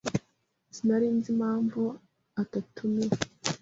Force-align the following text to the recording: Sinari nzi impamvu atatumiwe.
Sinari 0.75 1.07
nzi 1.15 1.27
impamvu 1.33 1.81
atatumiwe. 2.41 3.15